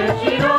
[0.00, 0.49] Yeah.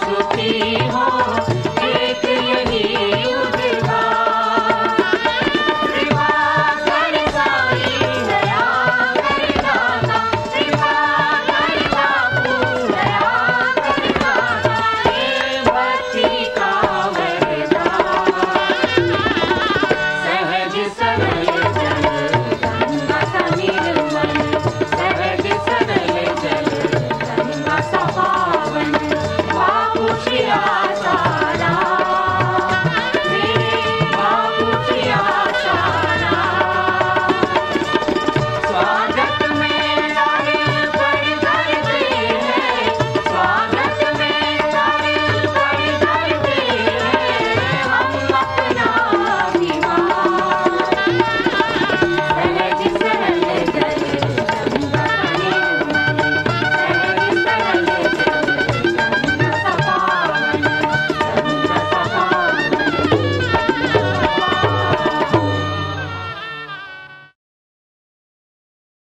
[0.00, 1.81] सुखी हो